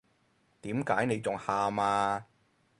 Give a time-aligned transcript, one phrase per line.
[0.63, 2.25] 點解你仲喊呀？